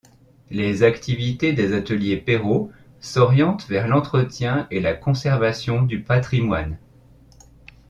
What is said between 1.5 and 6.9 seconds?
des Ateliers Perrault s'orientent vers l'entretien et la conservation du patrimoine.